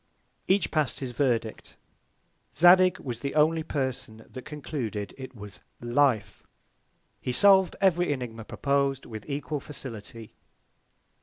Each 0.47 0.71
pass'd 0.71 0.99
his 0.99 1.11
Verdict. 1.11 1.75
Zadig 2.55 2.97
was 2.99 3.19
the 3.19 3.35
only 3.35 3.61
Person 3.61 4.25
that 4.27 4.45
concluded 4.45 5.13
it 5.15 5.35
was 5.35 5.59
LIFE. 5.79 6.41
He 7.21 7.31
solv'd 7.31 7.75
every 7.79 8.07
Ænigma 8.07 8.47
propos'd, 8.47 9.05
with 9.05 9.29
equal 9.29 9.59
Facility. 9.59 10.33